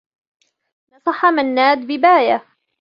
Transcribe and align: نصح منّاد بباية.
نصح 0.93 1.25
منّاد 1.25 1.87
بباية. 1.87 2.45